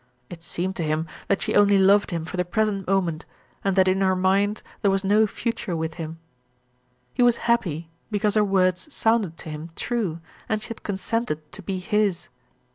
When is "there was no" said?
4.81-5.27